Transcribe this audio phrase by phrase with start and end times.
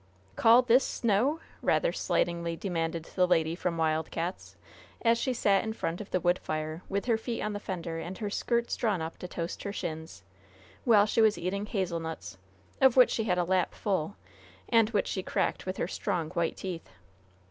[0.35, 4.55] "Call this snow?" rather slightingly demanded the lady from Wild Cats',
[5.03, 7.99] as she sat in front of the wood fire, with her feet on the fender
[7.99, 10.23] and her skirts drawn up to toast her shins,
[10.85, 12.39] while she was eating hazelnuts,
[12.81, 14.15] of which she had a lap full,
[14.69, 16.89] and which she cracked with her strong, white teeth.